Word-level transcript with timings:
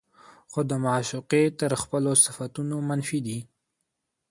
خو 0.51 0.59
د 0.69 0.71
معشوقې 0.85 1.43
تر 1.59 1.71
خپلو 1.81 2.11
صفتونو 2.23 2.75
منفي 2.89 3.19
دي 3.27 3.39